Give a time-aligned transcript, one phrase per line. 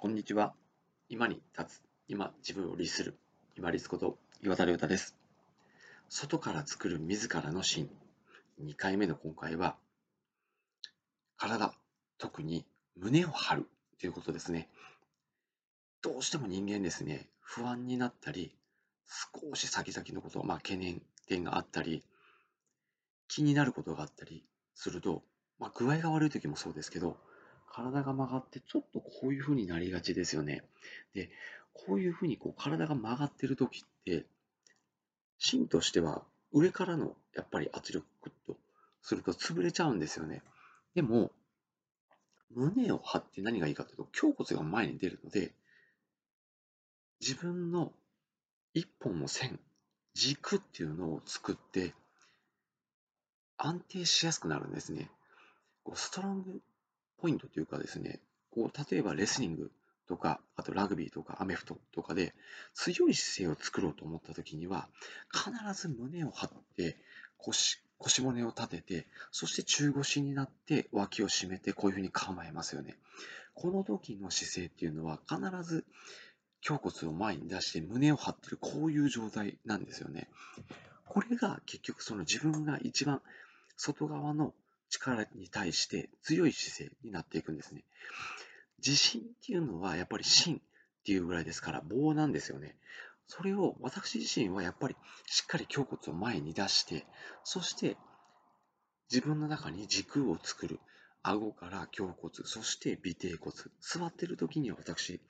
[0.00, 0.54] こんにちは。
[1.10, 1.82] 今に立つ。
[2.08, 3.18] 今、自分を律する。
[3.54, 5.14] 今律こと岩田亮太です。
[6.08, 7.90] 外から作る自らの芯。
[8.64, 9.76] 2回目の今回は、
[11.36, 11.74] 体、
[12.16, 12.64] 特に
[12.96, 13.66] 胸を張る
[14.00, 14.70] ということですね。
[16.00, 18.54] どうしても人間ですね、不安になったり、
[19.06, 22.02] 少し先々のこと、まあ、懸念点があったり、
[23.28, 25.22] 気になることがあったりすると、
[25.58, 27.18] まあ、具合が悪い時もそうですけど、
[27.70, 30.62] 体が曲がってちょっとこういう風になりがちですよね。
[31.14, 31.30] で、
[31.72, 34.26] こういう風にこう体が曲がってる時って、
[35.38, 38.58] 芯としては上からのやっぱり圧力グッと
[39.02, 40.42] すると潰れちゃうんですよね。
[40.94, 41.30] でも、
[42.50, 45.52] 胸を張って何がいいかというと、胸骨が前に出るので、
[47.20, 47.92] 自分の
[48.74, 49.60] 一本の線、
[50.14, 51.94] 軸っていうのを作って、
[53.56, 55.10] 安定しやすくなるんですね。
[55.84, 56.60] こうストロング
[57.20, 58.20] ポイントというかですね、
[58.50, 59.70] こう例えばレスリング
[60.08, 62.34] とか、あとラグビーとかアメフトとかで
[62.74, 64.88] 強い姿勢を作ろうと思った時には、
[65.32, 66.96] 必ず胸を張って
[67.38, 72.96] 腰、腰骨を立てて、そして中腰になって脇を締めてこういうふうに構えますよね。
[73.54, 75.84] この時の姿勢っていうのは必ず
[76.66, 80.28] 胸骨を前に出して胸を張ってるこういう状態なんですよね。
[81.06, 83.20] これが結局その自分が一番
[83.76, 84.54] 外側の
[84.90, 87.84] 力に対して強い姿勢になっていくんですね。
[88.78, 90.60] 自信っていうのはやっぱり芯っ
[91.04, 92.76] ていうぐらいですから棒なんですよね。
[93.26, 97.06] それを私自身はやっぱりしっかり胸骨を前に出して、
[97.44, 97.96] そして
[99.10, 100.80] 自分の中に軸を作る。
[101.22, 103.54] 顎から胸骨、そして尾てい骨。
[103.80, 105.20] 座ってる時には私、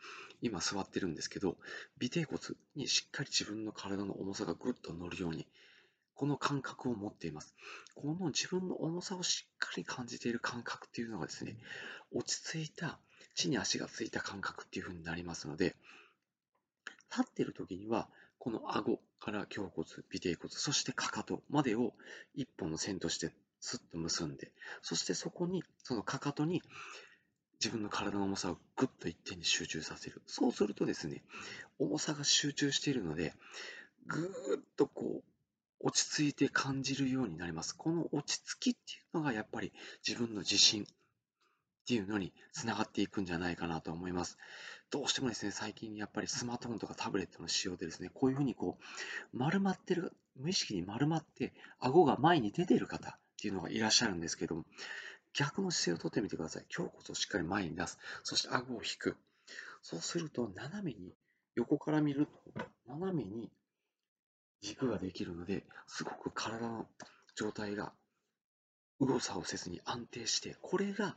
[0.41, 1.57] 今座ってるんですけど、
[2.01, 2.41] 尾てい骨
[2.77, 5.49] にしっかり自分の体の重さがぐっと乗るように
[6.21, 7.55] この感覚を持っています。
[7.95, 11.57] この自分の重さをしっかり感じている感覚っていうのがですね、
[12.13, 12.99] 落ち着いた、
[13.35, 15.77] 地に足がついた感覚っていう風になりますので、
[17.11, 18.07] 立っている時には、
[18.39, 21.95] この顎から胸骨、尾てい骨、そしてかかとまでを
[22.35, 24.53] 一本の線としてスッと結んで、
[24.83, 26.61] そしてそこに、そのかかとに
[27.61, 30.21] 自分の体の重さをぐっと一点に集中させる。
[30.27, 31.23] そうするとですね、
[31.79, 33.33] 重さが集中しているので、
[34.07, 35.30] ぐーっとこう、
[35.81, 37.75] 落ち着いて感じるようになります。
[37.75, 39.73] この落ち着きっていうのがやっぱり
[40.07, 40.87] 自分の自信っ
[41.87, 44.39] ていうのにつながっていくんじゃないかなと思います。
[44.91, 54.65] どうしてもですね、最近やっぱりスマートフォンとかタブレットの使用でですね、こういうふうにこう、丸まってる、無意識に丸まって、顎が前に出てる方っていうのがいらっしゃるんですけども、
[55.33, 56.67] 逆の姿勢をとってみてください。
[56.77, 57.99] 胸骨をしっかり前に出す。
[58.25, 59.17] そして顎を引く。
[59.83, 61.15] そうすると、斜めに、
[61.55, 62.33] 横から見ると、
[62.87, 63.51] 斜めに
[64.63, 66.87] 軸ができるので、すごく体の
[67.35, 67.93] 状態が
[69.01, 71.17] 右往左往せずに安定して、これが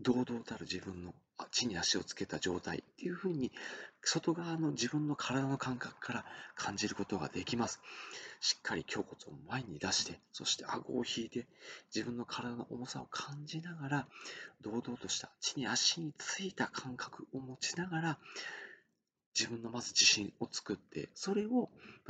[0.00, 1.14] 堂々たる自分の
[1.50, 3.50] 地に足をつけた状態っていうふうに、
[4.02, 6.24] 外側の自分の体の感覚から
[6.54, 7.80] 感じることができます。
[8.40, 11.46] しっかり胸骨を前に出して、そして顎を引いて、
[11.92, 14.06] 自分の体の重さを感じながら、
[14.62, 18.18] 堂々とした地に足についた感覚を持ちながら、
[19.38, 21.68] 自分のまず自信を作って、それを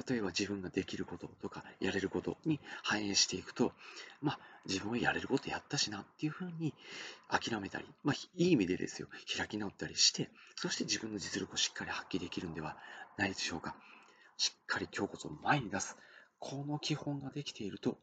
[0.08, 3.72] 例えば自分ができることとかやれることに反映していくと、
[4.20, 6.74] まあ自分はやれることやったしなっていうふうに
[7.28, 12.76] 諦めたり、まあいい意味でですよ、開き直ったりして、そして自分の実力をしっかり発揮できるんでは
[13.16, 13.74] ないでしょうか。
[14.36, 15.96] しっかり胸骨を前に出す。
[16.38, 17.98] この基本ができていると、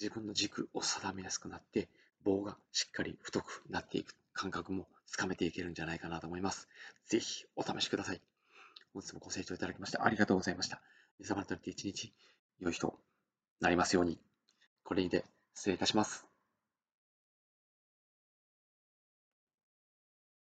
[0.00, 1.88] 自分の軸を定めやすくなって、
[2.24, 6.68] 棒がしっかり太くなっていく感覚もつかめていけるんじゃないかなと思います。
[7.06, 8.20] ぜひお試しください。
[8.92, 10.80] 本日もご清聴いただきましてありがとうございました。
[11.18, 12.12] 皆様にとって一日
[12.60, 12.98] 良い日と
[13.60, 14.18] なりますように。
[14.84, 15.24] これにて
[15.54, 16.27] 失礼いたします。